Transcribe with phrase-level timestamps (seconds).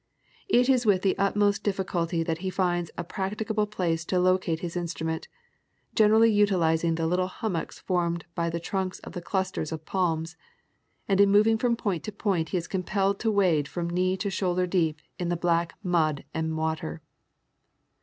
[0.47, 4.61] It is with the utmost difficulty that he finds a prac ticable place to locate
[4.61, 5.27] his instrument,
[5.93, 10.35] generally utilizing the little hummocks formed by the trunks of the clusters of palms,
[11.07, 14.31] and in moving from point to point he is compelled to wade from knee to
[14.31, 17.03] shoulder deep in the black mud and water.